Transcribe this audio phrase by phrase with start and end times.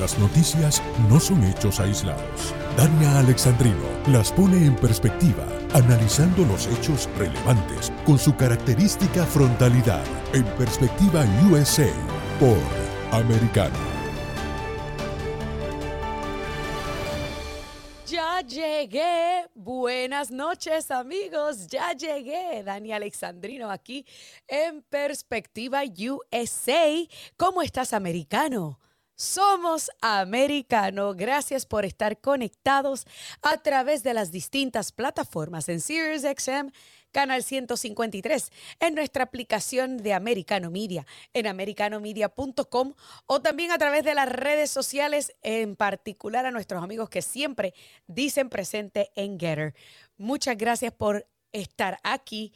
[0.00, 2.54] Las noticias no son hechos aislados.
[2.76, 5.44] Dania Alexandrino las pone en perspectiva,
[5.74, 10.04] analizando los hechos relevantes con su característica frontalidad.
[10.32, 11.90] En perspectiva USA
[12.38, 12.58] por
[13.10, 13.76] Americano.
[18.06, 19.48] Ya llegué.
[19.56, 21.66] Buenas noches amigos.
[21.66, 22.62] Ya llegué.
[22.62, 24.06] Dani Alexandrino aquí
[24.46, 26.86] en Perspectiva USA.
[27.36, 28.78] ¿Cómo estás americano?
[29.20, 31.12] Somos americano.
[31.12, 33.04] Gracias por estar conectados
[33.42, 36.70] a través de las distintas plataformas en SiriusXM
[37.10, 42.94] Canal 153, en nuestra aplicación de Americano Media, en americanomedia.com
[43.26, 47.74] o también a través de las redes sociales, en particular a nuestros amigos que siempre
[48.06, 49.74] dicen presente en Getter.
[50.16, 52.52] Muchas gracias por estar aquí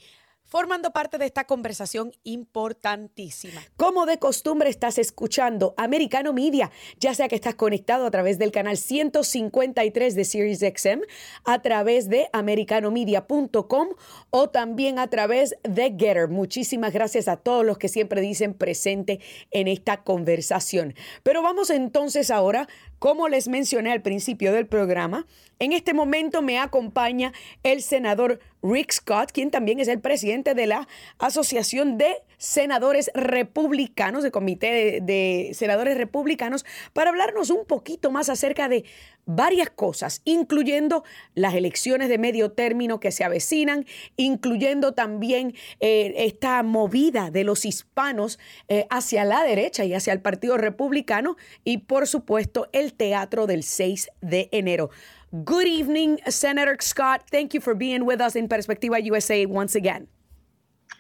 [0.53, 3.63] formando parte de esta conversación importantísima.
[3.79, 6.71] Como de costumbre estás escuchando Americano Media,
[7.01, 11.01] ya sea que estás conectado a través del canal 153 de Series XM,
[11.47, 13.89] a través de americanomedia.com
[14.29, 16.29] o también a través de Getter.
[16.29, 19.21] Muchísimas gracias a todos los que siempre dicen presente
[19.53, 20.95] en esta conversación.
[21.23, 22.69] Pero vamos entonces ahora
[23.03, 25.27] como les mencioné al principio del programa,
[25.59, 27.33] en este momento me acompaña
[27.65, 34.23] el senador Rick Scott, quien también es el presidente de la Asociación de Senadores Republicanos,
[34.23, 38.85] de Comité de, Senadores Republicanos, para hablarnos un poquito más acerca de
[39.27, 46.63] varias cosas, incluyendo las elecciones de medio término que se avecinan, incluyendo también eh, esta
[46.63, 52.07] movida de los hispanos eh, hacia la derecha y hacia el Partido Republicano y por
[52.09, 54.91] supuesto el teatro del 6 de enero.
[55.33, 57.23] Good evening, Senator Scott.
[57.31, 60.07] Thank you for being with us in Perspectiva USA once again.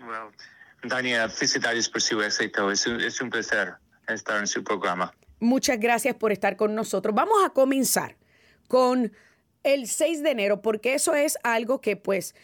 [0.00, 0.30] Well,
[0.89, 2.70] Dania, felicidades por su éxito.
[2.70, 3.74] Es un, es un placer
[4.08, 5.12] estar en su programa.
[5.41, 7.14] Muchas gracias por estar con nosotros.
[7.14, 8.16] Vamos a comenzar
[8.69, 9.12] con
[9.64, 12.34] el 6 de enero, porque eso es algo que pues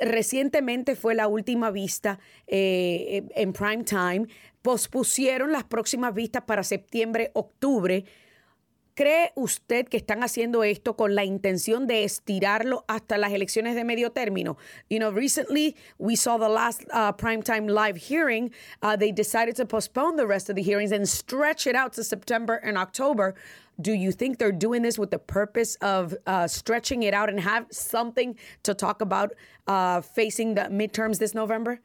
[0.00, 4.28] recientemente fue la última vista eh, en prime time.
[4.62, 8.04] Pospusieron las próximas vistas para septiembre, octubre.
[8.94, 13.84] ¿Cree usted que están haciendo esto con la intención de estirarlo hasta las elecciones de
[13.84, 14.58] medio término?
[14.90, 18.50] You know, recently we saw the last uh, primetime live hearing.
[18.82, 22.04] Uh, they decided to postpone the rest of the hearings and stretch it out to
[22.04, 23.34] September and October.
[23.80, 27.40] Do you think they're doing this with the purpose of uh, stretching it out and
[27.40, 29.32] have something to talk about
[29.66, 31.80] uh, facing the midterms this November?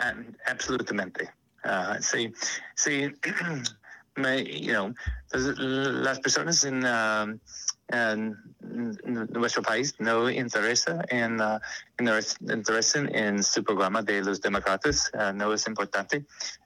[0.00, 1.28] Um, absolutamente.
[1.62, 2.34] Uh, sí,
[4.16, 4.94] you know,
[5.32, 7.38] las personas en, uh,
[9.38, 11.58] nuestro país no interesa en, uh,
[11.98, 16.24] interesan en su programa de los demócratas, uh, no es importante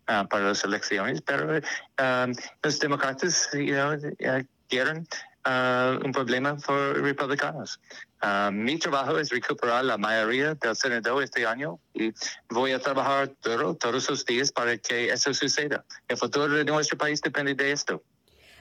[0.08, 1.60] uh, para las elecciones, pero
[1.98, 5.06] um, los demócratas you know, uh, quieren
[5.48, 7.80] uh, un problema por republicanos.
[8.22, 12.12] Uh, mi trabajo es recuperar la mayoría del Senado este año y
[12.50, 15.84] voy a trabajar todos los días para que eso suceda.
[16.08, 18.02] El futuro de nuestro país depende de esto.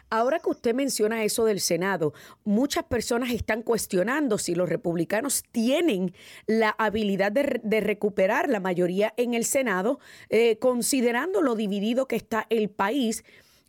[0.10, 2.14] Ahora que usted menciona eso del Senado,
[2.46, 6.14] muchas personas están cuestionando si los republicanos tienen
[6.46, 10.00] la habilidad de, recuperar la mayoría en el Senado,
[10.30, 13.26] eh, considerando lo dividido que está el país.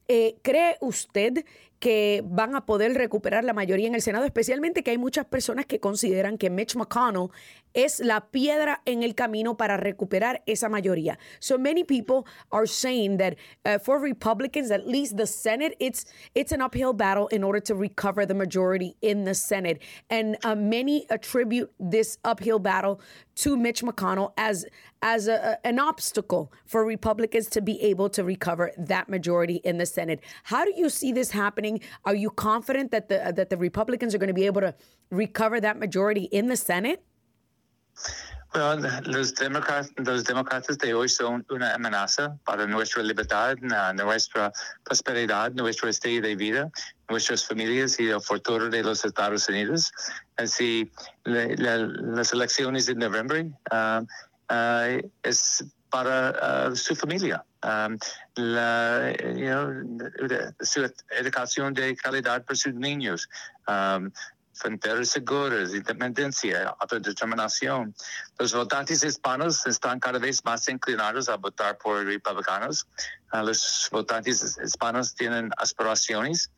[0.07, 1.45] Eh, ¿Cree usted
[1.79, 5.67] que van a poder recuperar la mayoría en el Senado, especialmente que hay muchas personas
[5.67, 7.29] que consideran que Mitch McConnell
[7.75, 11.19] es la piedra en el camino para recuperar esa mayoría.
[11.39, 16.53] So many people are saying that uh, for Republicans, at least the Senate, it's it's
[16.53, 21.07] an uphill battle in order to recover the majority in the Senate, and uh, many
[21.11, 23.01] attribute this uphill battle
[23.37, 24.67] to Mitch McConnell as
[25.01, 29.87] as a, an obstacle for Republicans to be able to recover that majority in the
[29.87, 30.21] Senate.
[30.45, 31.68] How do you see this happening?
[32.05, 34.73] Are you confident that the that the Republicans are going to be able to
[35.11, 37.01] recover that majority in the Senate?
[38.55, 43.57] Well, los demócratas, los demócratas de hoy son una amenaza para nuestra libertad,
[43.95, 44.51] nuestra
[44.85, 46.71] prosperidad, nuestro estilo de vida,
[47.11, 49.93] nuestras familias y el futuro de los Estados Unidos.
[50.39, 50.91] Así,
[51.25, 51.77] la, la,
[52.17, 54.01] las elecciones de noviembre uh,
[54.51, 57.45] uh, es para uh, su familia.
[57.63, 57.99] Um,
[58.37, 59.69] la, you know,
[60.61, 63.29] su educación de calidad para sus niños.
[63.67, 64.13] Um,
[64.59, 67.95] fronteras seguras, independencia, autodeterminación.
[68.39, 72.87] Los votantes hispanos están cada vez más inclinados a votar por republicanos.
[73.33, 76.51] Uh, los votantes hispanos tienen aspiraciones.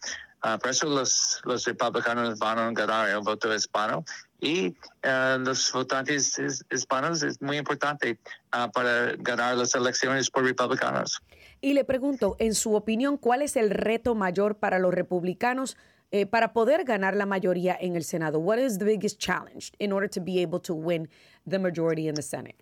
[0.42, 4.04] Uh, por eso los, los republicanos van a ganar el voto hispano.
[4.40, 4.68] Y
[5.04, 6.40] uh, los votantes
[6.70, 8.18] hispanos es muy importante
[8.50, 11.20] para ganar las elecciones por republicanos.
[11.60, 15.76] Y le pregunto, en su opinión, ¿cuál es el reto mayor para los republicanos
[16.10, 18.38] eh, para poder ganar la mayoría en el Senado?
[18.38, 21.08] What is the biggest challenge in order to be able to win
[21.46, 22.56] the majority in the Senate?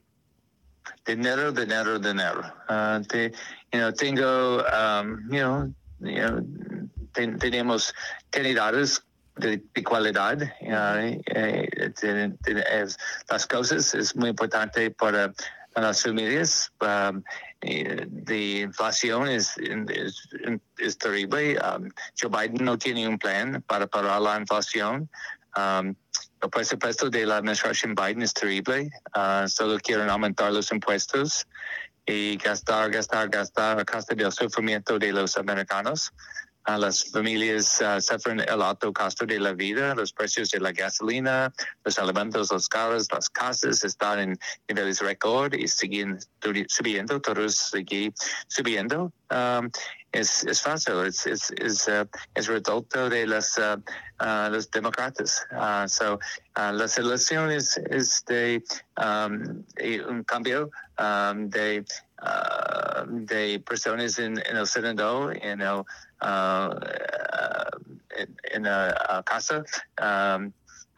[1.05, 2.43] Dinero, dinero, dinero.
[2.69, 3.31] Uh, te,
[3.73, 6.41] you know, tengo, um, you know, you know
[7.13, 7.95] ten, tenemos
[8.31, 9.05] candidatos
[9.39, 10.41] de, de cualidad.
[10.61, 11.93] Uh, eh,
[12.71, 12.99] es,
[13.31, 15.33] las cosas es muy importante para
[15.75, 16.71] las familias.
[16.81, 17.23] Um,
[18.29, 19.55] inflación es
[20.99, 21.59] terrible.
[21.59, 21.91] Um,
[22.21, 25.09] Joe Biden no tiene un plan para parar la inflación.
[25.57, 25.95] Um,
[26.41, 28.91] el presupuesto de la administración Biden es terrible.
[29.15, 31.47] Uh, solo quieren aumentar los impuestos
[32.07, 36.13] y gastar, gastar, gastar a costa del sufrimiento de los americanos.
[36.69, 40.71] Uh, las familias uh, sufren el alto costo de la vida, los precios de la
[40.71, 41.51] gasolina,
[41.83, 44.39] los alimentos, los carros, las casas están en
[44.69, 46.19] niveles récord y siguen
[46.69, 48.13] subiendo, todos siguen
[48.49, 49.11] subiendo.
[49.31, 49.71] Um,
[50.13, 55.47] es, es fácil, es, es, es, uh, es resultado de las, uh, los demócratas.
[55.87, 56.19] So,
[56.55, 58.63] las elecciones es de
[58.99, 59.65] um,
[60.07, 61.83] un cambio um, de,
[63.07, 65.83] de personas en, en el Senado, en el
[68.19, 69.65] in, in a casa.
[69.99, 70.53] Um,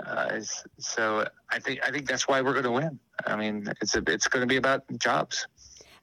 [0.07, 0.41] uh,
[0.79, 2.99] so I think I think that's why we're going to win.
[3.27, 5.47] I mean, it's a, it's going to be about jobs.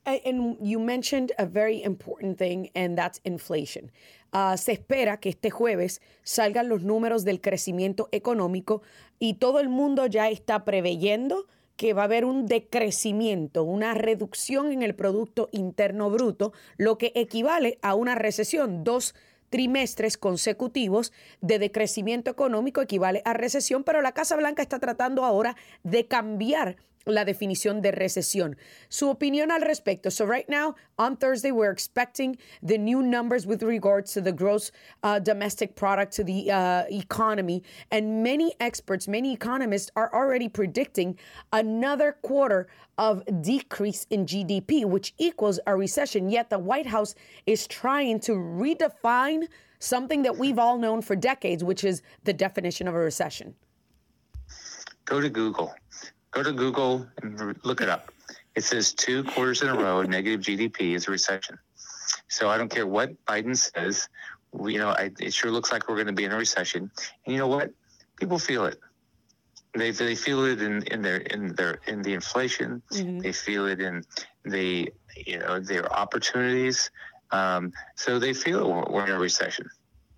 [0.06, 3.92] And you mentioned a very important thing, and that's inflation.
[4.32, 8.84] Uh, se espera que este jueves salgan los números del crecimiento económico
[9.20, 14.72] y todo el mundo ya está preveyendo que va a haber un decrecimiento, una reducción
[14.72, 18.84] en el Producto Interno Bruto, lo que equivale a una recesión.
[18.84, 19.16] Dos
[19.50, 25.56] trimestres consecutivos de decrecimiento económico equivale a recesión, pero la Casa Blanca está tratando ahora
[25.84, 26.78] de cambiar
[27.08, 28.58] la definición de recesión.
[28.90, 30.12] Su opinión al respecto.
[30.12, 34.72] So right now, on Thursday, we're expecting the new numbers with regards to the gross
[35.04, 37.64] uh, domestic product to the uh, economy.
[37.92, 41.18] And many experts, many economists are already predicting
[41.52, 42.68] another quarter
[42.98, 46.30] of decrease in GDP, which equals a recession.
[46.30, 47.16] Yet the White House
[47.46, 49.48] is trying to redefine
[49.80, 53.56] something that we've all known for decades, which is the definition of a recession.
[55.06, 55.74] Go to Google
[56.38, 58.12] Go to Google and look it up.
[58.54, 61.58] It says two quarters in a row negative GDP is a recession.
[62.28, 64.08] So I don't care what Biden says.
[64.52, 66.92] We, you know, I, it sure looks like we're going to be in a recession.
[67.26, 67.72] And you know what?
[68.18, 68.80] People feel it.
[69.76, 72.84] They they feel it in, in their in their in the inflation.
[72.92, 73.18] Mm-hmm.
[73.18, 74.04] They feel it in
[74.46, 76.92] the you know their opportunities.
[77.32, 79.68] Um, so they feel we're in a recession.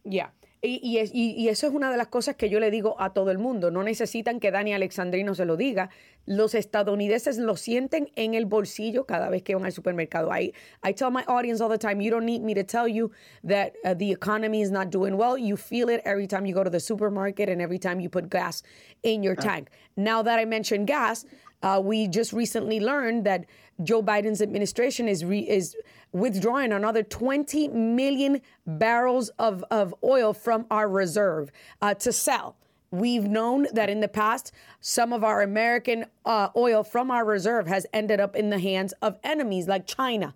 [0.04, 0.28] Yeah.
[0.62, 3.38] Y, y, eso es una de las cosas que yo le digo a todo el
[3.38, 3.72] mundo.
[3.72, 5.90] No necesitan que Dani Alexandrino se lo diga.
[6.30, 10.30] Los estadounidenses lo sienten en el bolsillo cada vez que van al supermercado.
[10.32, 10.54] I,
[10.84, 13.12] I tell my audience all the time, you don't need me to tell you
[13.44, 15.40] that uh, the economy is not doing well.
[15.40, 18.30] You feel it every time you go to the supermarket and every time you put
[18.30, 18.62] gas
[19.02, 19.70] in your tank.
[19.98, 21.26] Now that I mentioned gas,
[21.64, 23.46] uh, we just recently learned that
[23.82, 25.76] Joe Biden's administration is re- is
[26.12, 32.56] withdrawing another 20 million barrels of, of oil from our reserve uh, to sell.
[32.92, 34.52] We've known that in the past,
[34.82, 38.94] some of our American uh, oil from our reserve has ended up in the hands
[39.02, 40.34] of enemies like China.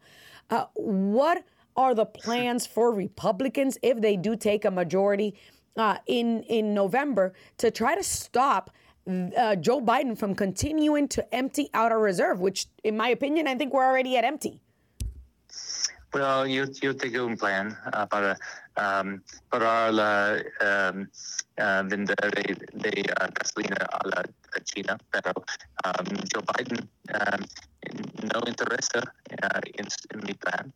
[0.50, 1.44] Uh, what
[1.75, 5.33] are the plans for Republicans if they do take a majority
[5.75, 8.69] uh, in in November to try to stop
[9.07, 13.55] uh, Joe Biden from continuing to empty out our reserve, which, in my opinion, I
[13.55, 14.60] think we're already at empty.
[16.13, 18.38] Well, yo, yo tengo un plan uh, para
[18.77, 21.10] um, parar la um,
[21.58, 24.24] uh, venta de, uh, gasolina a la
[24.63, 25.34] China, pero
[25.84, 27.41] um, Joe Biden um,
[28.32, 30.72] no interesa uh, in, in plan.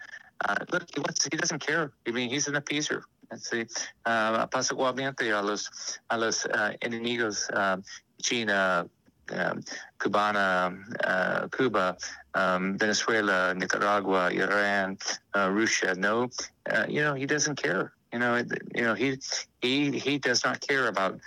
[0.50, 1.92] Uh, look, he, wants, he doesn't care.
[2.08, 3.04] I mean, he's an appeaser.
[3.36, 3.68] Sí,
[4.06, 5.70] uh, pasa igualmente a los,
[6.10, 7.78] a los uh, enemigos uh,
[8.22, 8.88] China,
[9.32, 9.62] um,
[10.00, 11.98] Cubana, uh, Cuba,
[12.34, 14.98] um, Venezuela, Nicaragua, Iran,
[15.36, 15.96] uh, Russia.
[15.96, 16.30] No,
[16.70, 17.94] uh, you know, he doesn't care.
[18.14, 18.38] You know,
[18.76, 19.20] you know, he
[19.62, 21.20] he he does not care about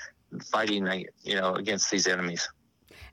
[0.51, 0.87] fighting,
[1.23, 2.49] you know, against these enemies.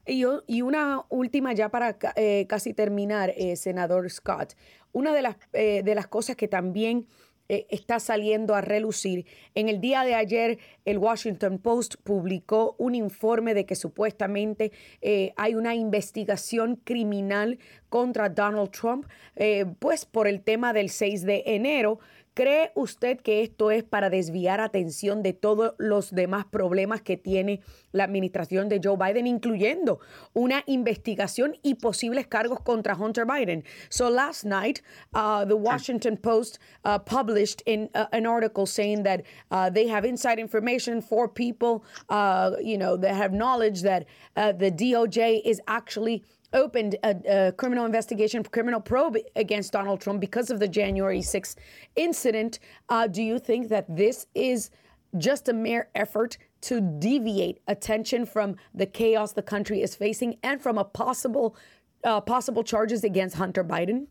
[0.07, 4.53] Y una última ya para eh, casi terminar, eh, senador Scott.
[4.93, 7.07] Una de las, eh, de las cosas que también
[7.49, 9.25] eh, está saliendo a relucir.
[9.55, 15.33] En el día de ayer, el Washington Post publicó un informe de que supuestamente eh,
[15.37, 21.43] hay una investigación criminal contra Donald Trump, eh, pues por el tema del 6 de
[21.45, 21.99] enero
[22.37, 27.61] ¿Cree usted que esto es para desviar atención de todos los demás problemas que tiene
[27.91, 29.99] la administración de Joe Biden, incluyendo
[30.33, 33.63] una investigación y posibles cargos contra Hunter Biden?
[33.89, 34.83] So last night,
[35.15, 40.05] uh, the Washington Post uh, published in uh, an article saying that uh, they have
[40.05, 45.59] inside information for people, uh, you know, that have knowledge that uh, the DOJ is
[45.67, 46.21] actually
[46.53, 51.55] opened a, a, criminal investigation, criminal probe against Donald Trump because of the January 6th
[51.95, 52.59] incident.
[52.89, 54.69] Uh, do you think that this is
[55.17, 60.61] just a mere effort to deviate attention from the chaos the country is facing and
[60.61, 61.55] from a possible
[62.03, 64.07] uh, possible charges against Hunter Biden?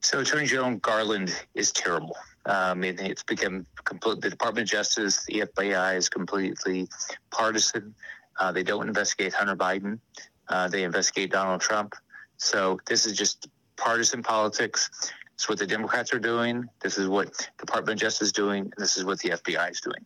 [0.00, 2.16] So Attorney General Garland is terrible.
[2.44, 6.88] Um, it, it's become complete, the Department of Justice, the FBI is completely
[7.30, 7.94] partisan.
[8.38, 9.98] Uh, they don't investigate Hunter Biden.
[10.48, 11.94] Uh, they investigate Donald Trump.
[12.36, 14.90] So this is just partisan politics.
[15.34, 16.68] It's what the Democrats are doing.
[16.80, 18.72] This is what Department of Justice is doing.
[18.78, 20.04] this is what the FBI is doing.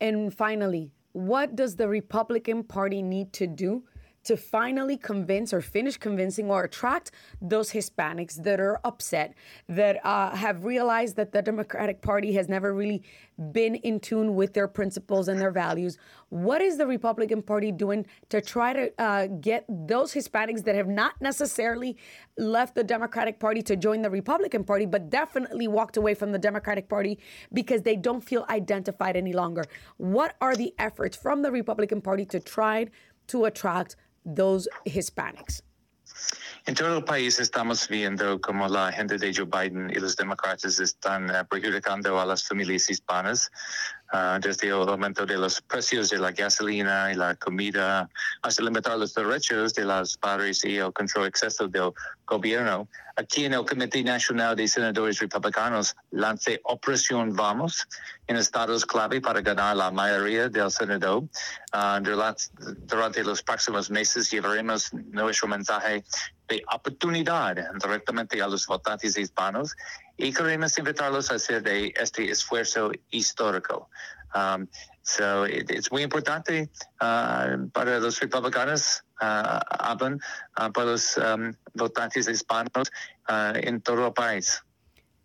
[0.00, 3.84] And finally, what does the Republican Party need to do
[4.24, 7.10] to finally convince or finish convincing or attract
[7.40, 9.34] those Hispanics that are upset,
[9.68, 13.02] that uh, have realized that the Democratic Party has never really
[13.52, 15.96] been in tune with their principles and their values.
[16.28, 20.88] What is the Republican Party doing to try to uh, get those Hispanics that have
[20.88, 21.96] not necessarily
[22.36, 26.38] left the Democratic Party to join the Republican Party, but definitely walked away from the
[26.38, 27.18] Democratic Party
[27.52, 29.64] because they don't feel identified any longer?
[29.96, 32.88] What are the efforts from the Republican Party to try
[33.28, 35.62] to attract those Hispanics?
[36.66, 40.78] En todo el país estamos viendo cómo la gente de Joe Biden y los demócratas
[40.78, 43.50] están uh, perjudicando a las familias hispanas
[44.12, 48.08] uh, desde el aumento de los precios de la gasolina y la comida
[48.42, 51.92] hasta limitar los derechos de los padres y el control exceso del
[52.26, 52.88] gobierno.
[53.16, 57.86] Aquí en el Comité Nacional de Senadores Republicanos lancé Operación Vamos
[58.28, 61.28] en estados clave para ganar la mayoría del Senado.
[61.72, 62.00] Uh,
[62.86, 66.04] durante los próximos meses llevaremos nuestro mensaje
[66.50, 69.76] de oportunidad directamente a los votantes hispanos
[70.16, 73.88] y queremos invitarlos a hacer de este esfuerzo histórico.
[74.34, 74.68] Um,
[75.02, 76.68] so it, it's muy importante
[77.00, 80.20] uh, para los republicanos, uh, hablan
[80.56, 82.90] uh, para los um, votantes hispanos
[83.28, 84.62] uh, en todo el país.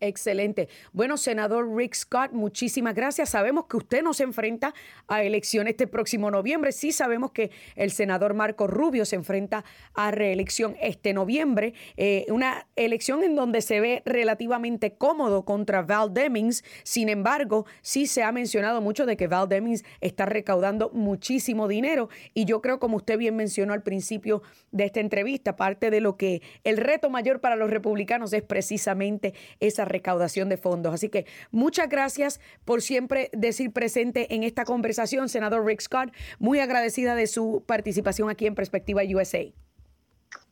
[0.07, 0.69] Excelente.
[0.93, 3.29] Bueno, senador Rick Scott, muchísimas gracias.
[3.29, 4.73] Sabemos que usted no se enfrenta
[5.07, 6.71] a elecciones este próximo noviembre.
[6.71, 11.73] Sí sabemos que el senador Marco Rubio se enfrenta a reelección este noviembre.
[11.97, 16.63] Eh, una elección en donde se ve relativamente cómodo contra Val Demings.
[16.83, 22.09] Sin embargo, sí se ha mencionado mucho de que Val Demings está recaudando muchísimo dinero.
[22.35, 26.15] Y yo creo, como usted bien mencionó al principio de esta entrevista, parte de lo
[26.15, 30.93] que el reto mayor para los republicanos es precisamente esa recaudación de fondos.
[30.93, 36.09] Así que muchas gracias por siempre decir presente en esta conversación, senador Rick Scott.
[36.39, 39.43] Muy agradecida de su participación aquí en Perspectiva USA.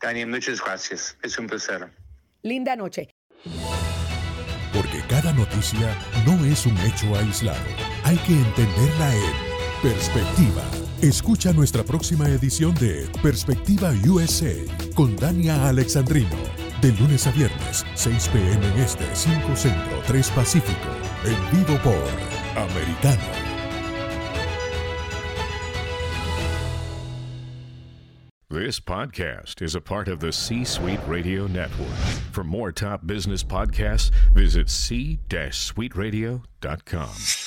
[0.01, 1.17] Daniel, muchas gracias.
[1.23, 1.89] Es un placer.
[2.41, 3.09] Linda noche.
[4.73, 5.95] Porque cada noticia
[6.25, 7.59] no es un hecho aislado.
[8.03, 10.63] Hay que entenderla en perspectiva.
[11.01, 14.55] Escucha nuestra próxima edición de Perspectiva USA
[14.95, 18.61] con Dania Alexandrino de lunes a viernes, 6 p.m.
[18.61, 20.89] en este, 5 Centro, 3 Pacífico.
[21.23, 22.09] En vivo por
[22.57, 23.23] Americano.
[28.49, 31.95] This podcast is a part of the C Suite Radio Network.
[32.31, 37.42] For more top business podcasts, visit c-suiteradio.com.